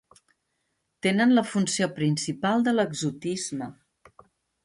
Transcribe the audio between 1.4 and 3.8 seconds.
funció principal de l'exotisme: